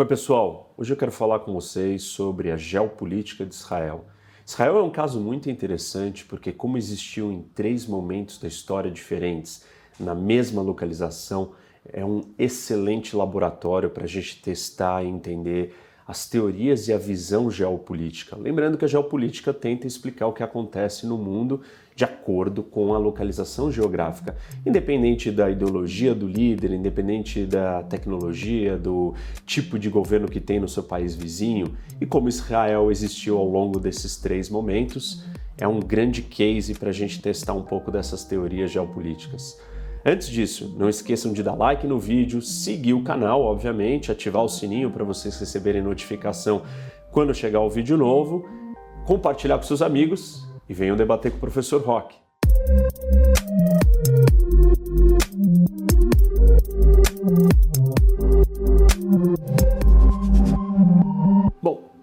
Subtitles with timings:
[0.00, 0.72] Oi, pessoal.
[0.78, 4.06] Hoje eu quero falar com vocês sobre a geopolítica de Israel.
[4.46, 9.62] Israel é um caso muito interessante porque, como existiu em três momentos da história diferentes,
[9.98, 11.52] na mesma localização,
[11.84, 15.74] é um excelente laboratório para a gente testar e entender
[16.08, 18.38] as teorias e a visão geopolítica.
[18.38, 21.60] Lembrando que a geopolítica tenta explicar o que acontece no mundo
[22.00, 29.12] de acordo com a localização geográfica, independente da ideologia do líder, independente da tecnologia, do
[29.44, 33.78] tipo de governo que tem no seu país vizinho e como Israel existiu ao longo
[33.78, 35.26] desses três momentos.
[35.58, 39.60] É um grande case para a gente testar um pouco dessas teorias geopolíticas.
[40.02, 44.48] Antes disso, não esqueçam de dar like no vídeo, seguir o canal, obviamente, ativar o
[44.48, 46.62] sininho para vocês receberem notificação
[47.12, 48.48] quando chegar o vídeo novo,
[49.04, 52.14] compartilhar com seus amigos e venham debater com o professor Rock.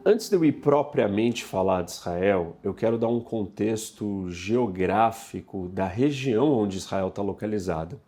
[0.06, 5.86] Antes de eu ir propriamente falar de Israel, eu quero dar um contexto geográfico da
[5.86, 8.00] região onde Israel está localizada.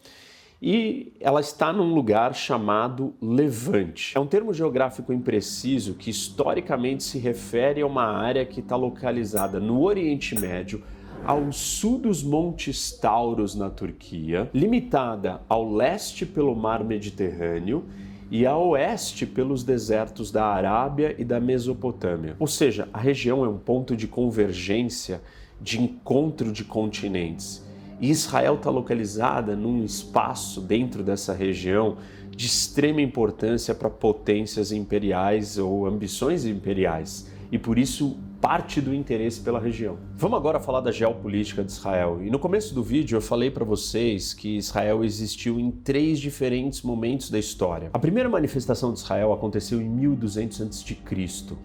[0.62, 4.12] E ela está num lugar chamado Levante.
[4.18, 9.58] É um termo geográfico impreciso que historicamente se refere a uma área que está localizada
[9.60, 10.84] no Oriente Médio,
[11.26, 17.86] ao sul dos Montes Tauros na Turquia, limitada ao leste pelo Mar Mediterrâneo
[18.32, 22.36] e a oeste pelos desertos da Arábia e da Mesopotâmia.
[22.40, 25.22] Ou seja, a região é um ponto de convergência,
[25.60, 27.68] de encontro de continentes.
[28.02, 31.98] E Israel está localizada num espaço dentro dessa região
[32.36, 37.30] de extrema importância para potências imperiais ou ambições imperiais.
[37.52, 39.98] E por isso parte do interesse pela região.
[40.16, 42.20] Vamos agora falar da geopolítica de Israel.
[42.24, 46.82] E no começo do vídeo eu falei para vocês que Israel existiu em três diferentes
[46.82, 47.90] momentos da história.
[47.94, 50.98] A primeira manifestação de Israel aconteceu em 1200 a.C.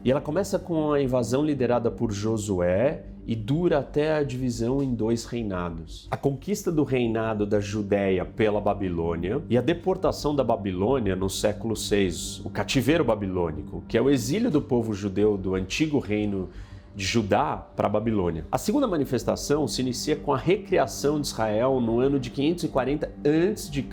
[0.04, 4.94] e ela começa com a invasão liderada por Josué e dura até a divisão em
[4.94, 6.06] dois reinados.
[6.10, 11.74] A conquista do reinado da Judéia pela Babilônia e a deportação da Babilônia no século
[11.74, 16.48] VI, o cativeiro babilônico, que é o exílio do povo judeu do antigo reino
[16.94, 18.46] de Judá para a Babilônia.
[18.52, 23.84] A segunda manifestação se inicia com a recriação de Israel no ano de 540 a.C.,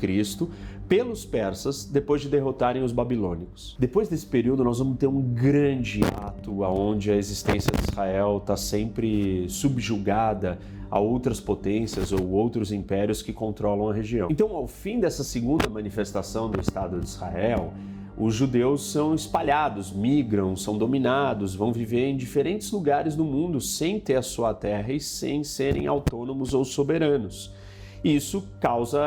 [0.92, 3.78] pelos persas depois de derrotarem os babilônicos.
[3.80, 8.58] Depois desse período, nós vamos ter um grande ato onde a existência de Israel está
[8.58, 10.60] sempre subjugada
[10.90, 14.28] a outras potências ou outros impérios que controlam a região.
[14.30, 17.74] Então, ao fim dessa segunda manifestação do Estado de Israel,
[18.18, 23.98] os judeus são espalhados, migram, são dominados, vão viver em diferentes lugares do mundo sem
[23.98, 27.54] ter a sua terra e sem serem autônomos ou soberanos.
[28.04, 29.00] Isso causa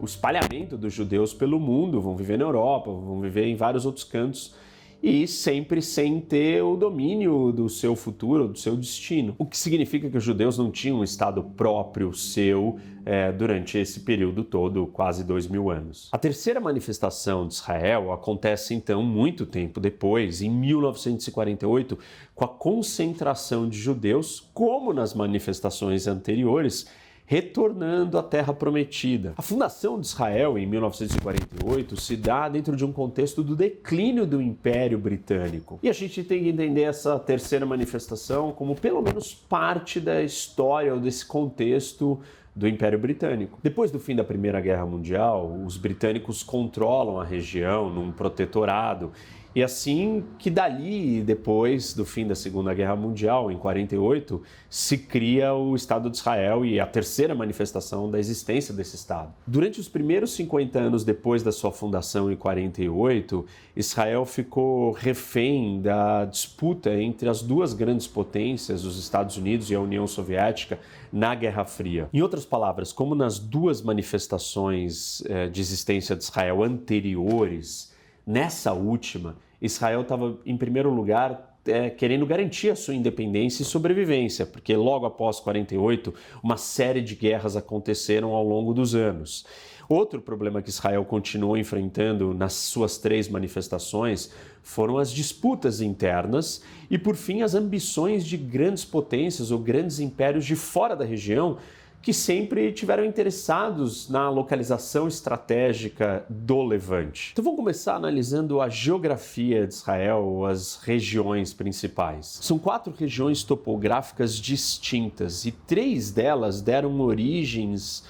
[0.00, 4.04] o espalhamento dos judeus pelo mundo, vão viver na Europa, vão viver em vários outros
[4.04, 4.54] cantos
[5.02, 9.34] e sempre sem ter o domínio do seu futuro, do seu destino.
[9.38, 14.00] O que significa que os judeus não tinham um Estado próprio seu é, durante esse
[14.00, 16.08] período todo, quase dois mil anos.
[16.12, 21.98] A terceira manifestação de Israel acontece então muito tempo depois, em 1948,
[22.34, 26.86] com a concentração de judeus, como nas manifestações anteriores
[27.30, 29.34] retornando à Terra Prometida.
[29.36, 34.42] A fundação de Israel em 1948 se dá dentro de um contexto do declínio do
[34.42, 35.78] Império Britânico.
[35.80, 40.92] E a gente tem que entender essa terceira manifestação como pelo menos parte da história
[40.92, 42.18] ou desse contexto
[42.52, 43.60] do Império Britânico.
[43.62, 49.12] Depois do fim da Primeira Guerra Mundial, os britânicos controlam a região num protetorado
[49.54, 55.52] e assim que dali, depois do fim da Segunda Guerra Mundial, em 48, se cria
[55.54, 59.32] o Estado de Israel e a terceira manifestação da existência desse Estado.
[59.46, 63.44] Durante os primeiros 50 anos depois da sua fundação em 48,
[63.74, 69.80] Israel ficou refém da disputa entre as duas grandes potências, os Estados Unidos e a
[69.80, 70.78] União Soviética,
[71.12, 72.08] na Guerra Fria.
[72.12, 77.89] Em outras palavras, como nas duas manifestações eh, de existência de Israel anteriores,
[78.30, 84.46] Nessa última, Israel estava, em primeiro lugar, é, querendo garantir a sua independência e sobrevivência,
[84.46, 89.44] porque logo após 48, uma série de guerras aconteceram ao longo dos anos.
[89.88, 94.30] Outro problema que Israel continuou enfrentando nas suas três manifestações
[94.62, 100.46] foram as disputas internas e, por fim, as ambições de grandes potências ou grandes impérios
[100.46, 101.58] de fora da região
[102.02, 107.30] que sempre tiveram interessados na localização estratégica do Levante.
[107.32, 112.38] Então vamos começar analisando a geografia de Israel, as regiões principais.
[112.42, 118.04] São quatro regiões topográficas distintas e três delas deram origens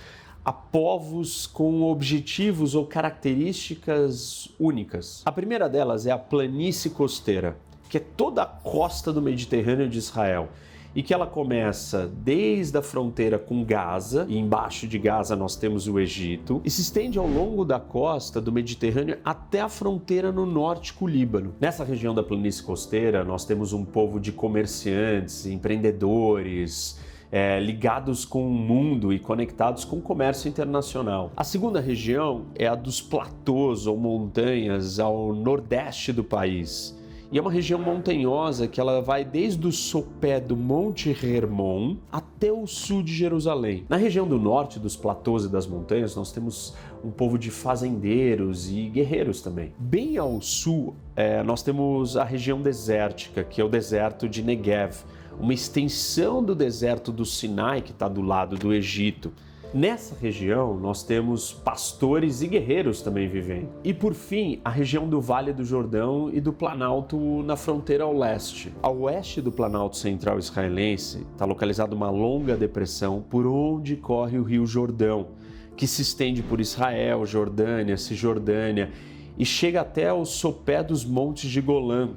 [0.44, 5.22] a povos com objetivos ou características únicas.
[5.26, 7.56] A primeira delas é a planície costeira,
[7.88, 10.48] que é toda a costa do Mediterrâneo de Israel
[10.94, 15.86] e que ela começa desde a fronteira com Gaza, e embaixo de Gaza nós temos
[15.86, 20.44] o Egito, e se estende ao longo da costa do Mediterrâneo até a fronteira no
[20.44, 21.54] norte com o Líbano.
[21.60, 26.98] Nessa região da planície costeira, nós temos um povo de comerciantes, empreendedores,
[27.32, 31.30] é, ligados com o mundo e conectados com o comércio internacional.
[31.36, 36.98] A segunda região é a dos platôs ou montanhas ao nordeste do país.
[37.32, 42.50] E é uma região montanhosa que ela vai desde o sopé do Monte Hermon até
[42.50, 43.84] o sul de Jerusalém.
[43.88, 46.74] Na região do norte dos platôs e das montanhas, nós temos
[47.04, 49.72] um povo de fazendeiros e guerreiros também.
[49.78, 55.04] Bem ao sul, é, nós temos a região desértica, que é o deserto de Negev
[55.40, 59.32] uma extensão do deserto do Sinai, que está do lado do Egito.
[59.72, 63.68] Nessa região, nós temos pastores e guerreiros também vivendo.
[63.84, 68.12] E por fim, a região do Vale do Jordão e do Planalto na fronteira ao
[68.12, 68.72] leste.
[68.82, 74.42] Ao oeste do Planalto Central israelense está localizada uma longa depressão por onde corre o
[74.42, 75.28] Rio Jordão,
[75.76, 78.90] que se estende por Israel, Jordânia, Cisjordânia
[79.38, 82.10] e chega até o sopé dos montes de Golã,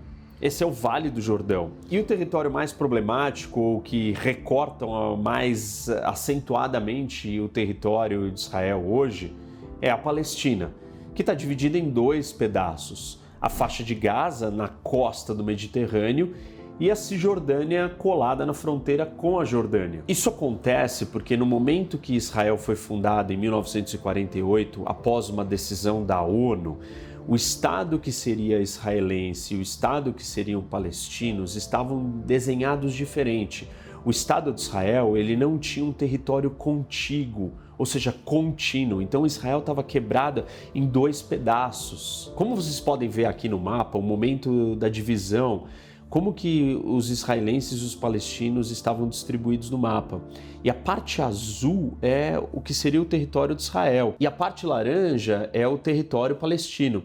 [0.44, 1.72] esse é o Vale do Jordão.
[1.90, 9.34] E o território mais problemático, ou que recortam mais acentuadamente o território de Israel hoje,
[9.81, 10.74] é a Palestina,
[11.16, 16.34] que está dividida em dois pedaços: a faixa de Gaza, na costa do Mediterrâneo,
[16.78, 20.04] e a Cisjordânia colada na fronteira com a Jordânia.
[20.10, 26.22] Isso acontece porque no momento que Israel foi fundado em 1948, após uma decisão da
[26.22, 26.80] ONU,
[27.28, 33.70] o Estado que seria israelense e o Estado que seriam palestinos estavam desenhados diferente.
[34.06, 39.02] O Estado de Israel ele não tinha um território contíguo, ou seja, contínuo.
[39.02, 42.31] Então Israel estava quebrada em dois pedaços.
[42.36, 45.64] Como vocês podem ver aqui no mapa, o momento da divisão
[46.13, 50.21] como que os israelenses e os palestinos estavam distribuídos no mapa.
[50.63, 54.63] E a parte azul é o que seria o território de Israel, e a parte
[54.63, 57.04] laranja é o território palestino.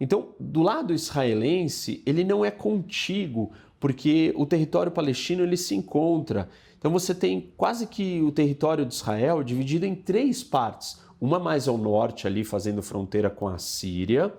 [0.00, 6.48] Então, do lado israelense, ele não é contíguo, porque o território palestino ele se encontra.
[6.76, 11.68] Então você tem quase que o território de Israel dividido em três partes, uma mais
[11.68, 14.34] ao norte ali fazendo fronteira com a Síria,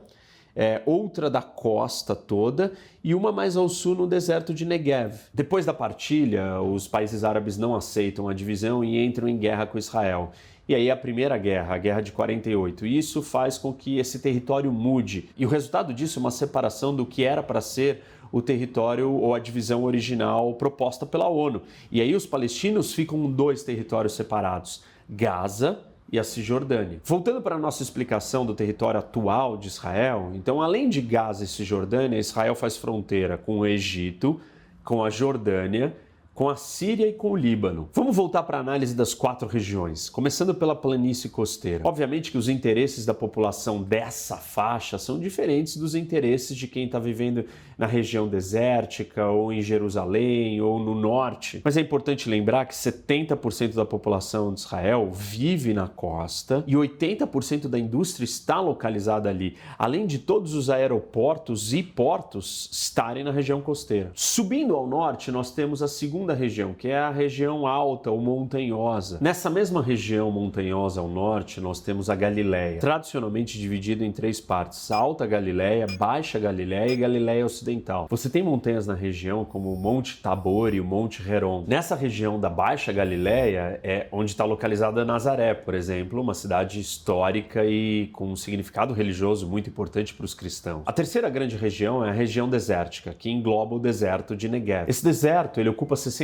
[0.60, 5.16] é, outra da costa toda e uma mais ao sul no deserto de Negev.
[5.34, 9.78] Depois da partilha, os países árabes não aceitam a divisão e entram em guerra com
[9.78, 10.34] Israel.
[10.68, 12.86] E aí a primeira guerra, a guerra de 48.
[12.86, 15.30] E isso faz com que esse território mude.
[15.38, 19.34] E o resultado disso é uma separação do que era para ser o território ou
[19.34, 21.62] a divisão original proposta pela ONU.
[21.90, 25.80] E aí os palestinos ficam dois territórios separados: Gaza
[26.12, 27.00] e a Cisjordânia.
[27.04, 31.48] Voltando para a nossa explicação do território atual de Israel, então, além de Gaza e
[31.48, 34.40] Cisjordânia, Israel faz fronteira com o Egito,
[34.84, 35.96] com a Jordânia
[36.40, 37.90] com a Síria e com o Líbano.
[37.94, 41.86] Vamos voltar para a análise das quatro regiões, começando pela planície costeira.
[41.86, 46.98] Obviamente que os interesses da população dessa faixa são diferentes dos interesses de quem está
[46.98, 47.44] vivendo
[47.78, 51.60] na região desértica ou em Jerusalém ou no norte.
[51.62, 57.68] Mas é importante lembrar que 70% da população de Israel vive na costa e 80%
[57.68, 63.60] da indústria está localizada ali, além de todos os aeroportos e portos estarem na região
[63.60, 64.12] costeira.
[64.14, 68.20] Subindo ao norte, nós temos a segunda segunda região, que é a região alta ou
[68.20, 69.18] montanhosa.
[69.22, 74.92] Nessa mesma região montanhosa ao norte, nós temos a Galileia, tradicionalmente dividida em três partes:
[74.92, 78.08] Alta Galileia, Baixa Galileia e Galileia Ocidental.
[78.10, 81.64] Você tem montanhas na região como o Monte Tabor e o Monte Heron.
[81.68, 87.66] Nessa região da Baixa Galileia é onde está localizada Nazaré, por exemplo, uma cidade histórica
[87.66, 90.84] e com um significado religioso muito importante para os cristãos.
[90.86, 94.90] A terceira grande região é a região desértica, que engloba o deserto de Negev.
[94.90, 96.19] Esse deserto ele ocupa 60%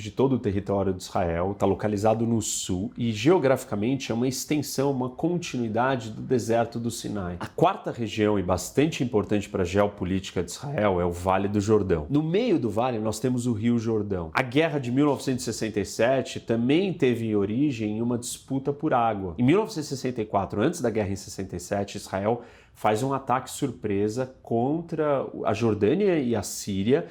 [0.00, 4.90] de todo o território de Israel, está localizado no sul e geograficamente é uma extensão,
[4.90, 7.36] uma continuidade do deserto do Sinai.
[7.40, 11.60] A quarta região e bastante importante para a geopolítica de Israel é o Vale do
[11.60, 12.06] Jordão.
[12.10, 14.30] No meio do vale nós temos o Rio Jordão.
[14.32, 19.34] A guerra de 1967 também teve origem em uma disputa por água.
[19.38, 22.42] Em 1964, antes da guerra em 67, Israel
[22.74, 27.06] faz um ataque surpresa contra a Jordânia e a Síria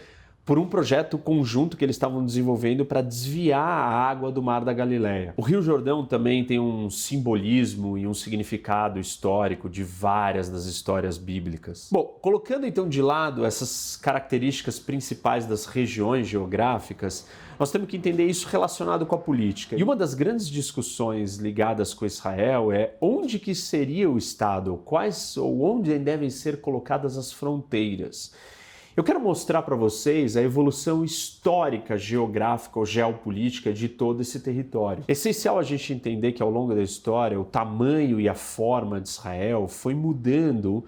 [0.45, 4.71] por um projeto conjunto que eles estavam desenvolvendo para desviar a água do Mar da
[4.71, 5.33] Galileia.
[5.35, 11.17] O Rio Jordão também tem um simbolismo e um significado histórico de várias das histórias
[11.17, 11.89] bíblicas.
[11.91, 18.25] Bom, colocando então de lado essas características principais das regiões geográficas, nós temos que entender
[18.25, 19.75] isso relacionado com a política.
[19.75, 25.37] E uma das grandes discussões ligadas com Israel é onde que seria o Estado, quais
[25.37, 28.31] ou onde devem ser colocadas as fronteiras.
[28.97, 35.03] Eu quero mostrar para vocês a evolução histórica, geográfica ou geopolítica de todo esse território.
[35.05, 39.01] É essencial a gente entender que ao longo da história o tamanho e a forma
[39.01, 40.85] de Israel foi mudando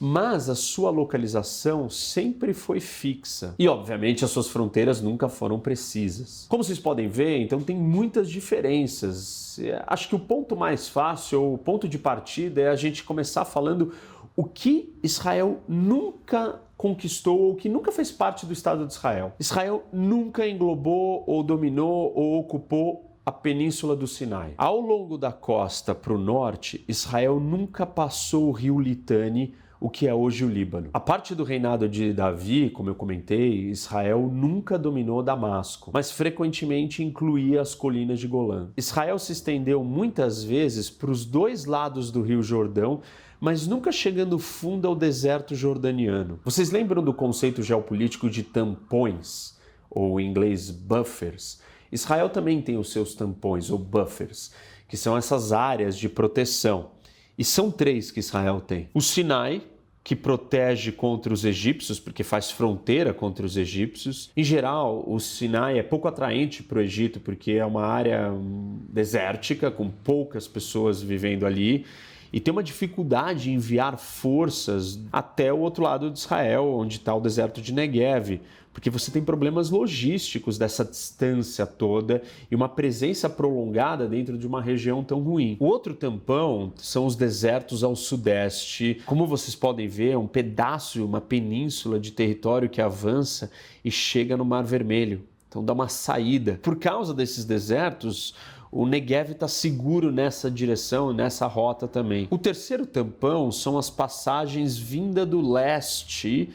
[0.00, 3.54] mas a sua localização sempre foi fixa.
[3.58, 6.46] E, obviamente, as suas fronteiras nunca foram precisas.
[6.48, 9.58] Como vocês podem ver, então tem muitas diferenças.
[9.86, 13.92] Acho que o ponto mais fácil, o ponto de partida, é a gente começar falando
[14.38, 19.32] o que Israel nunca conquistou ou que nunca fez parte do Estado de Israel.
[19.40, 24.54] Israel nunca englobou ou dominou ou ocupou a península do Sinai.
[24.56, 30.08] Ao longo da costa para o norte, Israel nunca passou o rio Litani o que
[30.08, 30.90] é hoje o Líbano.
[30.92, 37.02] A parte do reinado de Davi, como eu comentei, Israel nunca dominou Damasco, mas frequentemente
[37.02, 38.70] incluía as colinas de Golã.
[38.76, 43.00] Israel se estendeu muitas vezes para os dois lados do rio Jordão,
[43.40, 46.40] mas nunca chegando fundo ao deserto jordaniano.
[46.44, 49.56] Vocês lembram do conceito geopolítico de tampões,
[49.90, 51.60] ou em inglês buffers?
[51.90, 54.52] Israel também tem os seus tampões, ou buffers,
[54.88, 56.90] que são essas áreas de proteção.
[57.36, 59.62] E são três que Israel tem: o Sinai,
[60.02, 64.30] que protege contra os egípcios, porque faz fronteira contra os egípcios.
[64.36, 68.78] Em geral, o Sinai é pouco atraente para o Egito, porque é uma área hum,
[68.88, 71.84] desértica, com poucas pessoas vivendo ali
[72.32, 77.14] e tem uma dificuldade em enviar forças até o outro lado de Israel, onde está
[77.14, 78.40] o deserto de Negev,
[78.72, 84.62] porque você tem problemas logísticos dessa distância toda e uma presença prolongada dentro de uma
[84.62, 85.56] região tão ruim.
[85.58, 89.02] O outro tampão são os desertos ao sudeste.
[89.04, 93.50] Como vocês podem ver, é um pedaço, uma península de território que avança
[93.84, 95.24] e chega no Mar Vermelho.
[95.48, 96.60] Então dá uma saída.
[96.62, 98.34] Por causa desses desertos,
[98.70, 102.28] o Negev está seguro nessa direção, nessa rota também.
[102.30, 106.50] O terceiro tampão são as passagens vinda do leste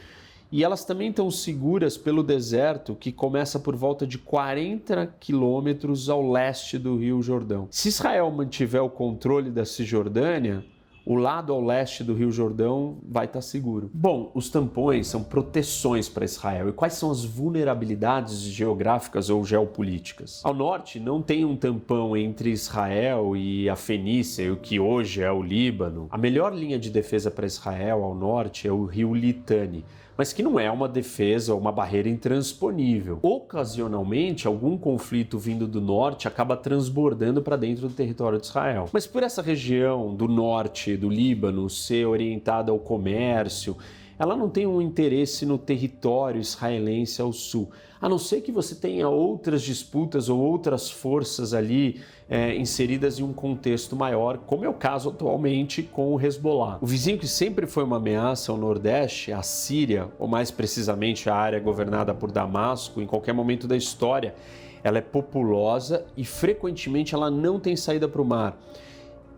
[0.52, 6.30] e elas também estão seguras pelo deserto que começa por volta de 40 quilômetros ao
[6.30, 7.66] leste do Rio Jordão.
[7.72, 10.64] Se Israel mantiver o controle da Cisjordânia,
[11.06, 13.90] o lado ao leste do Rio Jordão vai estar seguro.
[13.92, 16.68] Bom, os tampões são proteções para Israel.
[16.68, 20.40] E quais são as vulnerabilidades geográficas ou geopolíticas?
[20.44, 25.30] Ao norte, não tem um tampão entre Israel e a Fenícia, o que hoje é
[25.30, 26.08] o Líbano.
[26.10, 29.84] A melhor linha de defesa para Israel ao norte é o rio Litani
[30.16, 33.18] mas que não é uma defesa ou uma barreira intransponível.
[33.22, 38.88] Ocasionalmente, algum conflito vindo do norte acaba transbordando para dentro do território de Israel.
[38.92, 43.76] Mas por essa região do norte do Líbano ser orientada ao comércio,
[44.18, 48.74] ela não tem um interesse no território israelense ao sul, a não ser que você
[48.74, 54.68] tenha outras disputas ou outras forças ali é, inseridas em um contexto maior, como é
[54.68, 56.78] o caso atualmente com o Hezbollah.
[56.80, 61.34] O vizinho que sempre foi uma ameaça ao Nordeste, a Síria, ou mais precisamente a
[61.34, 64.34] área governada por Damasco, em qualquer momento da história,
[64.82, 68.58] ela é populosa e frequentemente ela não tem saída para o mar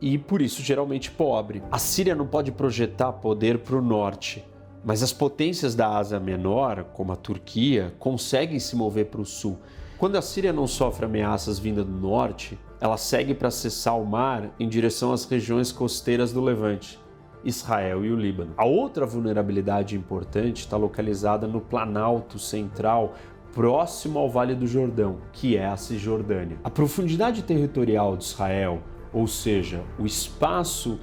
[0.01, 1.63] e por isso geralmente pobre.
[1.71, 4.45] A Síria não pode projetar poder para o norte,
[4.87, 9.59] mas as potências da Ásia Menor, como a Turquia, conseguem se mover para o sul.
[9.99, 14.55] Quando a Síria não sofre ameaças vindas do norte, ela segue para acessar o mar
[14.61, 17.01] em direção às regiões costeiras do Levante,
[17.45, 18.55] Israel e o Líbano.
[18.57, 23.15] A outra vulnerabilidade importante está localizada no Planalto Central,
[23.53, 26.59] próximo ao Vale do Jordão, que é a Cisjordânia.
[26.63, 28.81] A profundidade territorial de Israel,
[29.13, 31.01] ou seja, o espaço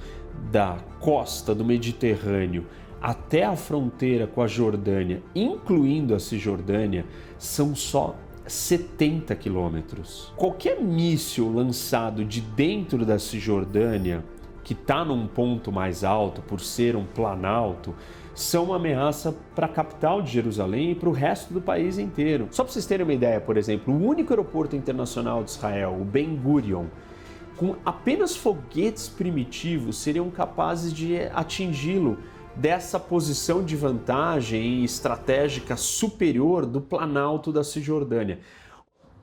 [0.50, 2.64] da costa do Mediterrâneo
[3.04, 7.04] até a fronteira com a Jordânia, incluindo a Cisjordânia,
[7.36, 10.32] são só 70 quilômetros.
[10.38, 14.24] Qualquer míssil lançado de dentro da Cisjordânia,
[14.62, 17.94] que está num ponto mais alto por ser um planalto,
[18.34, 22.48] são uma ameaça para a capital de Jerusalém e para o resto do país inteiro.
[22.52, 26.06] Só para vocês terem uma ideia, por exemplo, o único aeroporto internacional de Israel, o
[26.06, 26.86] Ben Gurion,
[27.58, 32.18] com apenas foguetes primitivos seriam capazes de atingi-lo
[32.56, 38.38] dessa posição de vantagem estratégica superior do Planalto da Cisjordânia.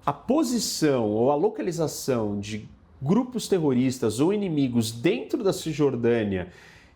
[0.06, 2.68] A posição ou a localização de
[3.02, 6.50] grupos terroristas ou inimigos dentro da Cisjordânia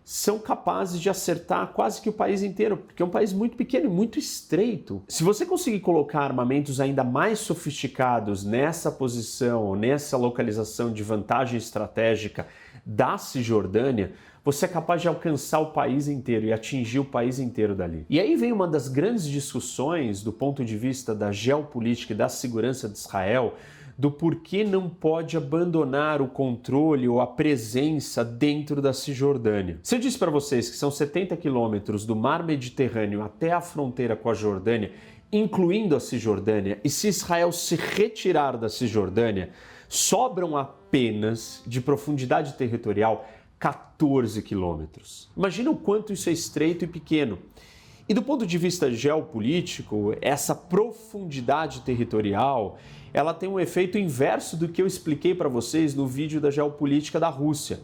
[0.04, 3.86] são capazes de acertar quase que o país inteiro, porque é um país muito pequeno
[3.86, 5.02] e muito estreito.
[5.08, 12.46] Se você conseguir colocar armamentos ainda mais sofisticados nessa posição, nessa localização de vantagem estratégica
[12.86, 14.12] da Cisjordânia,
[14.44, 18.06] você é capaz de alcançar o país inteiro e atingir o país inteiro dali.
[18.08, 22.28] E aí vem uma das grandes discussões do ponto de vista da geopolítica e da
[22.28, 23.54] segurança de Israel
[23.98, 29.78] do porquê não pode abandonar o controle ou a presença dentro da Cisjordânia.
[29.82, 34.14] Se eu disse para vocês que são 70 quilômetros do mar Mediterrâneo até a fronteira
[34.14, 34.92] com a Jordânia,
[35.32, 39.50] incluindo a Cisjordânia, e se Israel se retirar da Cisjordânia,
[39.88, 43.26] sobram apenas de profundidade territorial
[43.58, 45.30] 14 quilômetros.
[45.36, 47.38] Imagina o quanto isso é estreito e pequeno.
[48.08, 52.78] E do ponto de vista geopolítico, essa profundidade territorial,
[53.12, 57.18] ela tem um efeito inverso do que eu expliquei para vocês no vídeo da geopolítica
[57.18, 57.80] da Rússia.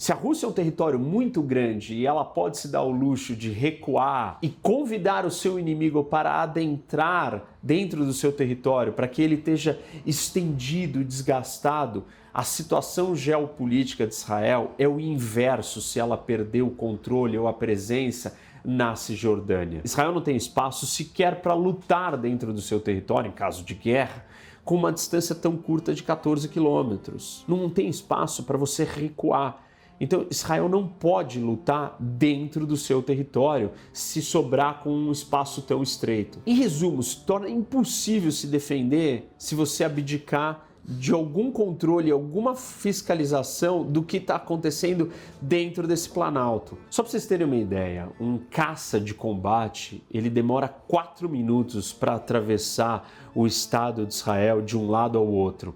[0.00, 3.36] Se a Rússia é um território muito grande e ela pode se dar o luxo
[3.36, 9.20] de recuar e convidar o seu inimigo para adentrar dentro do seu território, para que
[9.20, 16.62] ele esteja estendido, desgastado, a situação geopolítica de Israel é o inverso se ela perder
[16.62, 19.82] o controle ou a presença na Cisjordânia.
[19.84, 24.24] Israel não tem espaço sequer para lutar dentro do seu território em caso de guerra
[24.64, 27.44] com uma distância tão curta de 14 quilômetros.
[27.46, 29.68] Não tem espaço para você recuar.
[30.00, 35.82] Então, Israel não pode lutar dentro do seu território se sobrar com um espaço tão
[35.82, 36.40] estreito.
[36.46, 43.84] Em resumo, se torna impossível se defender se você abdicar de algum controle, alguma fiscalização
[43.84, 46.78] do que está acontecendo dentro desse planalto.
[46.88, 52.14] Só para vocês terem uma ideia, um caça de combate ele demora quatro minutos para
[52.14, 55.74] atravessar o Estado de Israel de um lado ao outro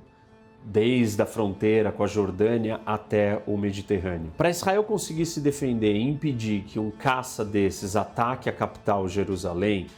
[0.65, 4.33] desde a fronteira com a Jordânia até o Mediterrâneo.
[4.37, 9.89] Para Israel conseguir se defender e impedir que um caça desses ataque a capital Jerusalém,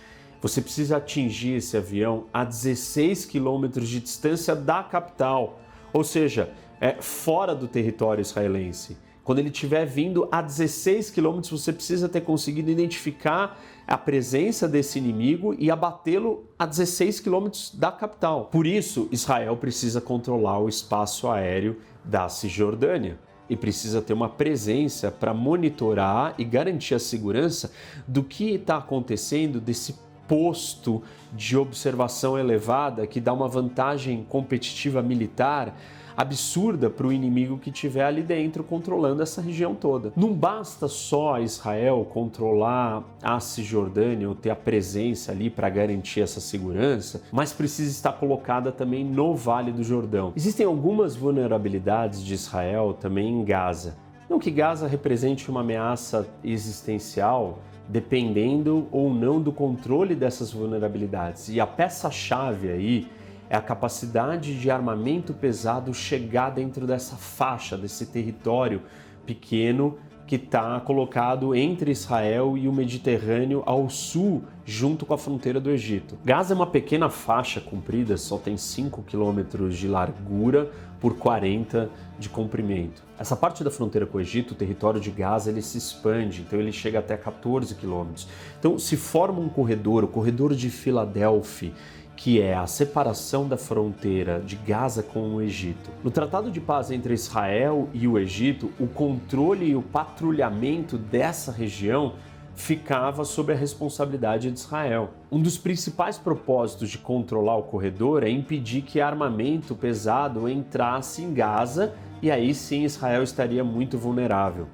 [0.42, 5.60] você precisa atingir esse avião a 16 quilômetros de distância da capital,
[5.92, 8.96] ou seja, é fora do território israelense.
[9.26, 15.00] Quando ele estiver vindo a 16 quilômetros, você precisa ter conseguido identificar a presença desse
[15.00, 18.44] inimigo e abatê-lo a 16 quilômetros da capital.
[18.44, 23.18] Por isso, Israel precisa controlar o espaço aéreo da Cisjordânia
[23.50, 27.72] e precisa ter uma presença para monitorar e garantir a segurança
[28.06, 29.96] do que está acontecendo desse
[30.28, 31.02] posto
[31.32, 35.76] de observação elevada que dá uma vantagem competitiva militar
[36.16, 40.12] absurda para o inimigo que tiver ali dentro controlando essa região toda.
[40.16, 46.40] Não basta só Israel controlar a Cisjordânia ou ter a presença ali para garantir essa
[46.40, 50.32] segurança, mas precisa estar colocada também no Vale do Jordão.
[50.34, 53.96] Existem algumas vulnerabilidades de Israel também em Gaza.
[54.28, 61.48] Não que Gaza represente uma ameaça existencial, dependendo ou não do controle dessas vulnerabilidades.
[61.48, 63.08] E a peça-chave aí
[63.48, 68.82] é a capacidade de armamento pesado chegar dentro dessa faixa, desse território
[69.24, 75.60] pequeno que está colocado entre Israel e o Mediterrâneo ao sul, junto com a fronteira
[75.60, 76.18] do Egito.
[76.24, 80.68] Gaza é uma pequena faixa comprida, só tem 5 quilômetros de largura
[81.00, 83.04] por 40 de comprimento.
[83.16, 86.58] Essa parte da fronteira com o Egito, o território de Gaza, ele se expande, então
[86.58, 88.26] ele chega até 14 quilômetros.
[88.58, 91.72] Então se forma um corredor, o corredor de Filadélfia,
[92.16, 95.90] que é a separação da fronteira de Gaza com o Egito.
[96.02, 101.52] No Tratado de Paz entre Israel e o Egito, o controle e o patrulhamento dessa
[101.52, 102.14] região
[102.54, 105.10] ficava sob a responsabilidade de Israel.
[105.30, 111.34] Um dos principais propósitos de controlar o corredor é impedir que armamento pesado entrasse em
[111.34, 114.68] Gaza e aí sim Israel estaria muito vulnerável.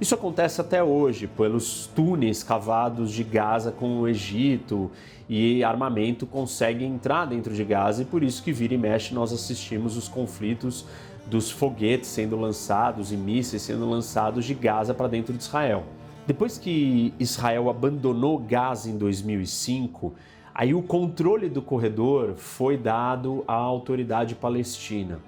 [0.00, 4.90] Isso acontece até hoje pelos túneis cavados de Gaza com o Egito
[5.28, 9.30] e armamento consegue entrar dentro de Gaza e por isso que vira e mexe nós
[9.30, 10.86] assistimos os conflitos
[11.26, 15.84] dos foguetes sendo lançados e mísseis sendo lançados de Gaza para dentro de Israel.
[16.26, 20.14] Depois que Israel abandonou Gaza em 2005,
[20.54, 25.18] aí o controle do corredor foi dado à autoridade palestina.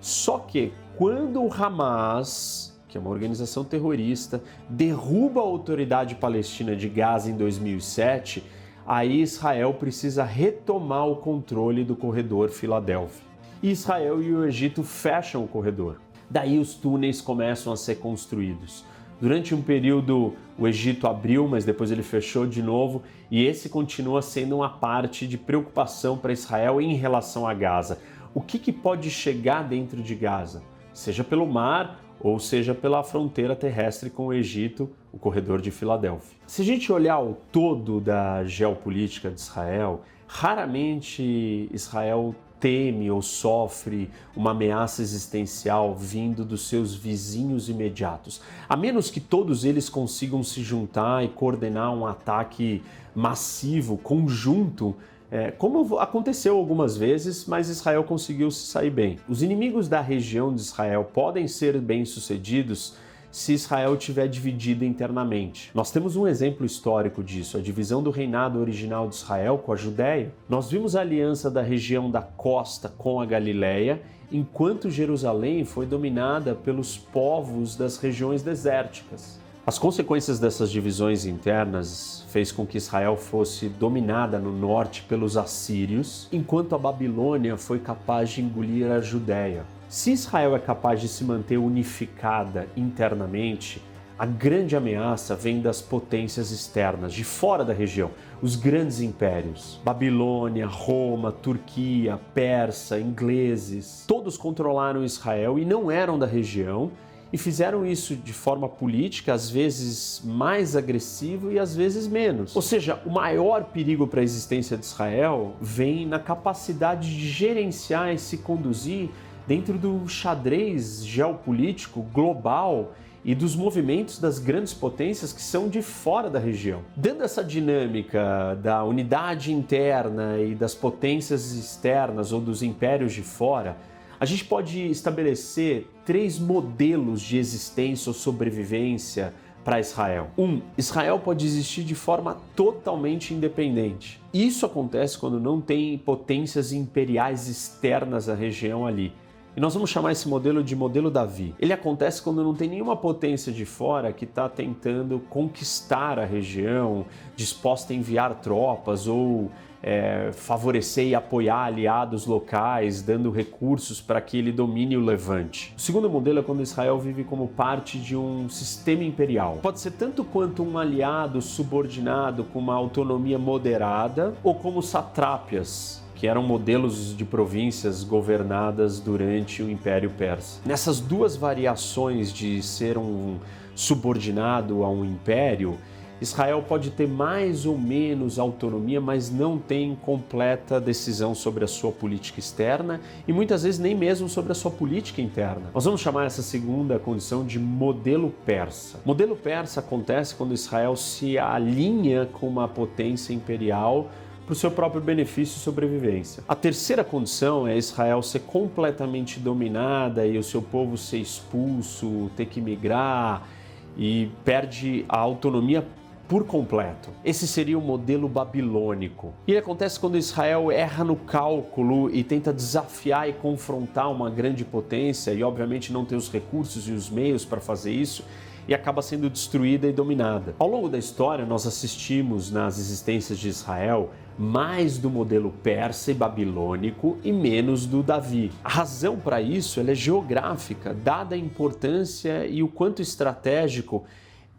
[0.00, 6.90] Só que quando o Hamas que é uma organização terrorista, derruba a autoridade palestina de
[6.90, 8.44] Gaza em 2007,
[8.86, 13.24] aí Israel precisa retomar o controle do corredor Filadélfia.
[13.62, 16.02] Israel e o Egito fecham o corredor.
[16.28, 18.84] Daí os túneis começam a ser construídos.
[19.18, 24.20] Durante um período o Egito abriu, mas depois ele fechou de novo, e esse continua
[24.20, 28.00] sendo uma parte de preocupação para Israel em relação a Gaza.
[28.34, 30.62] O que, que pode chegar dentro de Gaza?
[30.92, 36.38] Seja pelo mar ou seja, pela fronteira terrestre com o Egito, o corredor de Filadélfia.
[36.46, 44.08] Se a gente olhar o todo da geopolítica de Israel, raramente Israel teme ou sofre
[44.36, 50.62] uma ameaça existencial vindo dos seus vizinhos imediatos, a menos que todos eles consigam se
[50.62, 52.80] juntar e coordenar um ataque
[53.16, 54.94] massivo, conjunto
[55.32, 59.18] é, como aconteceu algumas vezes, mas Israel conseguiu se sair bem.
[59.26, 62.96] Os inimigos da região de Israel podem ser bem-sucedidos
[63.30, 65.70] se Israel estiver dividida internamente.
[65.74, 69.76] Nós temos um exemplo histórico disso, a divisão do reinado original de Israel com a
[69.76, 70.34] Judéia.
[70.46, 76.54] Nós vimos a aliança da região da costa com a Galileia, enquanto Jerusalém foi dominada
[76.54, 79.40] pelos povos das regiões desérticas.
[79.64, 86.26] As consequências dessas divisões internas fez com que Israel fosse dominada no norte pelos assírios,
[86.32, 89.64] enquanto a Babilônia foi capaz de engolir a Judéia.
[89.88, 93.80] Se Israel é capaz de se manter unificada internamente,
[94.18, 98.10] a grande ameaça vem das potências externas, de fora da região,
[98.42, 99.80] os grandes impérios.
[99.84, 106.90] Babilônia, Roma, Turquia, Persa, ingleses, todos controlaram Israel e não eram da região
[107.32, 112.54] e fizeram isso de forma política, às vezes mais agressivo e às vezes menos.
[112.54, 118.12] Ou seja, o maior perigo para a existência de Israel vem na capacidade de gerenciar
[118.12, 119.08] e se conduzir
[119.46, 122.92] dentro do xadrez geopolítico global
[123.24, 126.82] e dos movimentos das grandes potências que são de fora da região.
[126.96, 133.76] Dando essa dinâmica da unidade interna e das potências externas ou dos impérios de fora,
[134.22, 140.30] a gente pode estabelecer três modelos de existência ou sobrevivência para Israel.
[140.38, 144.22] Um, Israel pode existir de forma totalmente independente.
[144.32, 149.12] Isso acontece quando não tem potências imperiais externas à região ali.
[149.56, 151.52] E nós vamos chamar esse modelo de modelo Davi.
[151.58, 157.06] Ele acontece quando não tem nenhuma potência de fora que está tentando conquistar a região,
[157.34, 159.50] disposta a enviar tropas ou
[159.82, 165.74] é, favorecer e apoiar aliados locais, dando recursos para que ele domine o levante.
[165.76, 169.58] O segundo modelo é quando Israel vive como parte de um sistema imperial.
[169.60, 176.28] Pode ser tanto quanto um aliado subordinado com uma autonomia moderada, ou como satrápias, que
[176.28, 180.60] eram modelos de províncias governadas durante o Império Persa.
[180.64, 183.38] Nessas duas variações de ser um
[183.74, 185.78] subordinado a um império,
[186.22, 191.90] Israel pode ter mais ou menos autonomia, mas não tem completa decisão sobre a sua
[191.90, 195.70] política externa e muitas vezes nem mesmo sobre a sua política interna.
[195.74, 199.00] Nós vamos chamar essa segunda condição de modelo persa.
[199.04, 204.08] Modelo persa acontece quando Israel se alinha com uma potência imperial
[204.46, 206.44] para o seu próprio benefício e sobrevivência.
[206.46, 212.46] A terceira condição é Israel ser completamente dominada e o seu povo ser expulso, ter
[212.46, 213.48] que migrar
[213.96, 215.84] e perde a autonomia
[216.28, 217.10] por completo.
[217.24, 219.32] Esse seria o modelo babilônico.
[219.46, 224.64] E ele acontece quando Israel erra no cálculo e tenta desafiar e confrontar uma grande
[224.64, 228.24] potência e, obviamente, não tem os recursos e os meios para fazer isso
[228.66, 230.54] e acaba sendo destruída e dominada.
[230.58, 236.14] Ao longo da história, nós assistimos nas existências de Israel mais do modelo persa e
[236.14, 238.50] babilônico e menos do Davi.
[238.64, 244.04] A razão para isso é geográfica, dada a importância e o quanto estratégico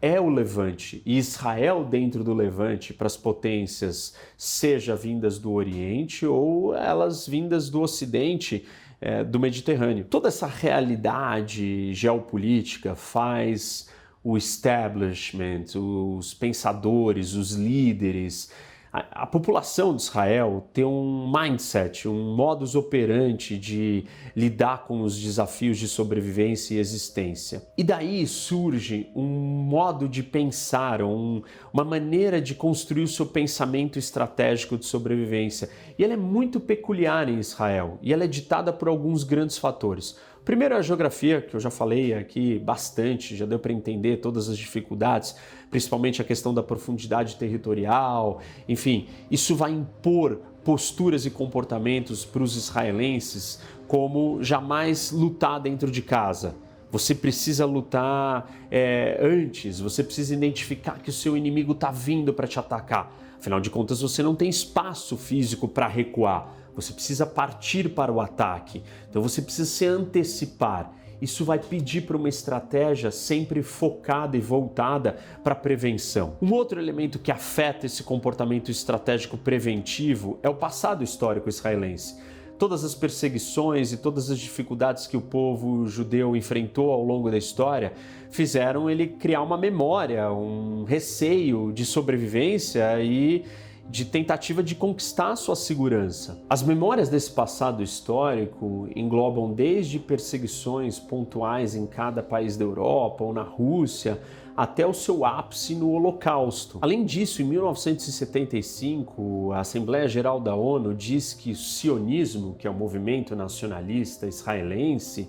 [0.04, 6.26] é o Levante e Israel dentro do Levante para as potências, seja vindas do Oriente
[6.26, 8.66] ou elas vindas do Ocidente,
[9.00, 10.04] é, do Mediterrâneo.
[10.04, 13.88] Toda essa realidade geopolítica faz
[14.22, 18.52] o establishment, os pensadores, os líderes,
[18.96, 24.04] a, população de Israel tem um mindset, um modus operandi de
[24.36, 27.66] lidar com os desafios de sobrevivência e existência.
[27.76, 33.98] E daí surge um modo de pensar, um, uma maneira de construir o seu pensamento
[33.98, 35.68] estratégico de sobrevivência.
[35.98, 40.16] E ela é muito peculiar em Israel e ela é ditada por alguns grandes fatores.
[40.44, 44.58] Primeiro, a geografia, que eu já falei aqui bastante, já deu para entender todas as
[44.58, 45.34] dificuldades,
[45.70, 52.56] principalmente a questão da profundidade territorial, enfim, isso vai impor posturas e comportamentos para os
[52.56, 56.54] israelenses como jamais lutar dentro de casa.
[56.90, 62.46] Você precisa lutar é, antes, você precisa identificar que o seu inimigo está vindo para
[62.46, 63.10] te atacar.
[63.38, 68.20] Afinal de contas, você não tem espaço físico para recuar você precisa partir para o
[68.20, 68.82] ataque.
[69.08, 70.92] Então você precisa se antecipar.
[71.22, 76.36] Isso vai pedir para uma estratégia sempre focada e voltada para a prevenção.
[76.42, 82.16] Um outro elemento que afeta esse comportamento estratégico preventivo é o passado histórico israelense.
[82.58, 87.36] todas as perseguições e todas as dificuldades que o povo judeu enfrentou ao longo da
[87.36, 87.92] história
[88.30, 93.44] fizeram ele criar uma memória, um receio de sobrevivência e
[93.88, 96.42] de tentativa de conquistar sua segurança.
[96.48, 103.32] As memórias desse passado histórico englobam desde perseguições pontuais em cada país da Europa ou
[103.32, 104.20] na Rússia,
[104.56, 106.78] até o seu ápice no Holocausto.
[106.80, 112.70] Além disso, em 1975, a Assembleia Geral da ONU diz que o sionismo, que é
[112.70, 115.28] o movimento nacionalista israelense,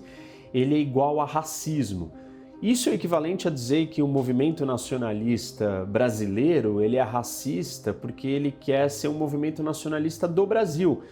[0.54, 2.12] ele é igual a racismo.
[2.62, 8.50] Isso é equivalente a dizer que o movimento nacionalista brasileiro ele é racista porque ele
[8.50, 11.02] quer ser um movimento nacionalista do Brasil.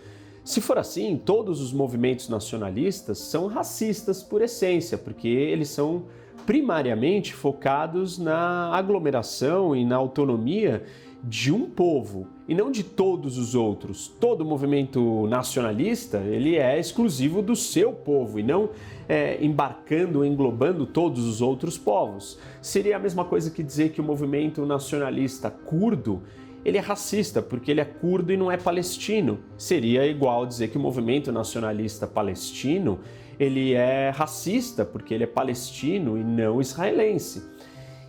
[0.42, 6.04] Se for assim, todos os movimentos nacionalistas são racistas por essência, porque eles são
[6.46, 10.82] primariamente focados na aglomeração e na autonomia
[11.26, 14.08] de um povo e não de todos os outros.
[14.20, 18.68] Todo movimento nacionalista ele é exclusivo do seu povo e não
[19.08, 22.38] é, embarcando, englobando todos os outros povos.
[22.60, 26.22] Seria a mesma coisa que dizer que o movimento nacionalista curdo
[26.62, 29.38] ele é racista porque ele é curdo e não é palestino.
[29.56, 33.00] Seria igual dizer que o movimento nacionalista palestino
[33.40, 37.42] ele é racista porque ele é palestino e não israelense.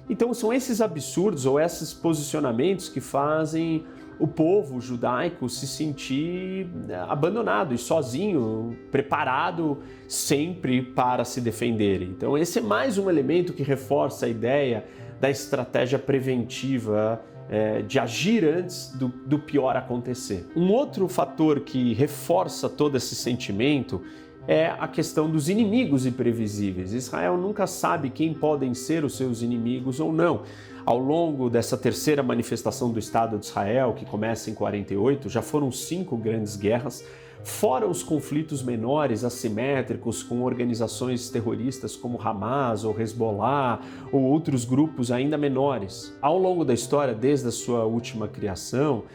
[0.09, 3.85] Então são esses absurdos ou esses posicionamentos que fazem
[4.19, 12.01] o povo judaico se sentir eh, abandonado e sozinho, preparado sempre para se defender.
[12.01, 14.85] Então, esse é mais um elemento que reforça a ideia
[15.19, 20.47] da estratégia preventiva é, de agir antes do, do pior acontecer.
[20.55, 24.01] Um outro fator que reforça todo esse sentimento
[24.47, 26.93] é a questão dos inimigos imprevisíveis.
[26.93, 30.43] Israel nunca sabe quem podem ser os seus inimigos ou não.
[30.85, 35.71] Ao longo dessa terceira manifestação do Estado de Israel, que começa em 48, já foram
[35.71, 37.03] cinco grandes guerras,
[37.43, 43.79] fora os conflitos menores assimétricos com organizações terroristas como Hamas ou Hezbollah
[44.11, 46.15] ou outros grupos ainda menores.
[46.21, 49.05] Ao longo da história, desde a sua última criação,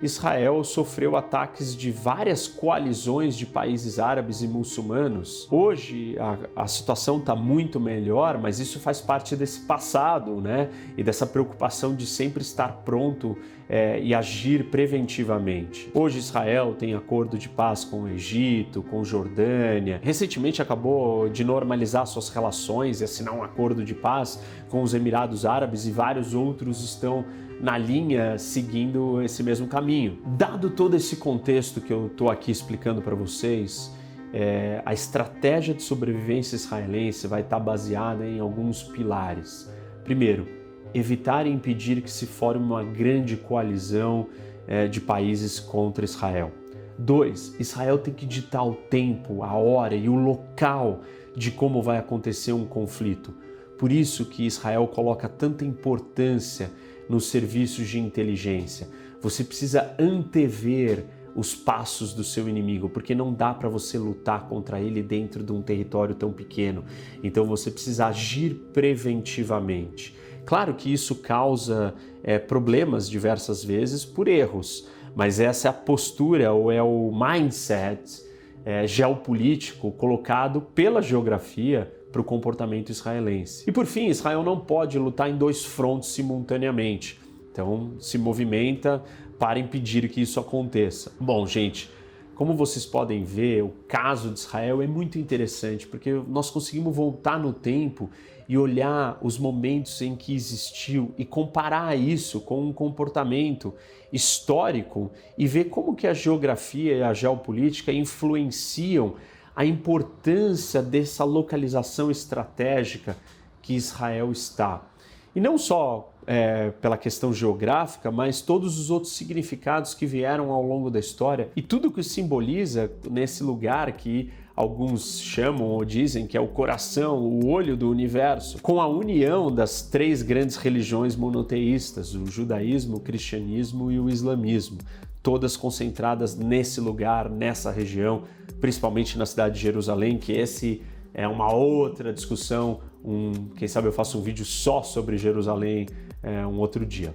[0.00, 5.48] Israel sofreu ataques de várias coalizões de países árabes e muçulmanos.
[5.50, 10.70] Hoje a, a situação está muito melhor, mas isso faz parte desse passado, né?
[10.96, 13.36] E dessa preocupação de sempre estar pronto
[13.68, 15.90] é, e agir preventivamente.
[15.92, 20.00] Hoje Israel tem acordo de paz com o Egito, com Jordânia.
[20.02, 25.44] Recentemente acabou de normalizar suas relações e assinar um acordo de paz com os Emirados
[25.44, 27.24] Árabes e vários outros estão
[27.60, 30.18] na linha seguindo esse mesmo caminho.
[30.36, 33.92] Dado todo esse contexto que eu estou aqui explicando para vocês,
[34.32, 39.70] é, a estratégia de sobrevivência israelense vai estar tá baseada em alguns pilares.
[40.04, 40.46] Primeiro,
[40.94, 44.28] evitar e impedir que se forme uma grande coalizão
[44.66, 46.52] é, de países contra Israel.
[46.98, 51.00] Dois, Israel tem que ditar o tempo, a hora e o local
[51.34, 53.32] de como vai acontecer um conflito.
[53.78, 56.70] Por isso que Israel coloca tanta importância
[57.08, 58.88] nos serviços de inteligência.
[59.20, 64.80] Você precisa antever os passos do seu inimigo, porque não dá para você lutar contra
[64.80, 66.84] ele dentro de um território tão pequeno.
[67.22, 70.16] Então você precisa agir preventivamente.
[70.44, 76.52] Claro que isso causa é, problemas diversas vezes por erros, mas essa é a postura
[76.52, 78.22] ou é o mindset
[78.64, 83.64] é, geopolítico colocado pela geografia para o comportamento israelense.
[83.68, 87.20] E por fim, Israel não pode lutar em dois frontes simultaneamente.
[87.52, 89.02] Então, se movimenta
[89.38, 91.12] para impedir que isso aconteça.
[91.20, 91.90] Bom, gente,
[92.34, 97.38] como vocês podem ver, o caso de Israel é muito interessante porque nós conseguimos voltar
[97.38, 98.08] no tempo
[98.48, 103.74] e olhar os momentos em que existiu e comparar isso com um comportamento
[104.12, 109.16] histórico e ver como que a geografia e a geopolítica influenciam
[109.58, 113.16] a importância dessa localização estratégica
[113.60, 114.86] que Israel está.
[115.34, 120.62] E não só é, pela questão geográfica, mas todos os outros significados que vieram ao
[120.62, 126.36] longo da história e tudo que simboliza nesse lugar que alguns chamam ou dizem que
[126.36, 132.14] é o coração, o olho do universo, com a união das três grandes religiões monoteístas,
[132.14, 134.78] o judaísmo, o cristianismo e o islamismo,
[135.22, 138.22] todas concentradas nesse lugar, nessa região,
[138.60, 142.80] principalmente na cidade de Jerusalém, que esse é uma outra discussão.
[143.04, 145.86] Um, quem sabe eu faço um vídeo só sobre Jerusalém
[146.22, 147.14] é, um outro dia.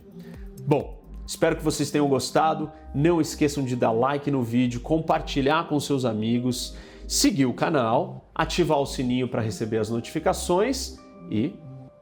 [0.65, 2.71] Bom, espero que vocês tenham gostado.
[2.93, 6.75] Não esqueçam de dar like no vídeo, compartilhar com seus amigos,
[7.07, 10.97] seguir o canal, ativar o sininho para receber as notificações
[11.29, 11.53] e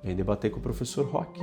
[0.03, 1.39] vem debater com o professor Rock.